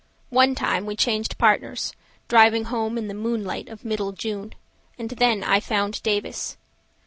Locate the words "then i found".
5.11-6.01